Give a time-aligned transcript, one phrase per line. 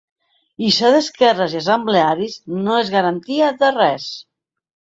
[0.67, 4.13] I ser d’esquerres i assemblearis no és garantia de res.